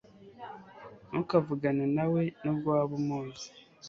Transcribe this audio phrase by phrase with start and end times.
[1.09, 3.47] Ntukavugane na we nubwo waba umuzi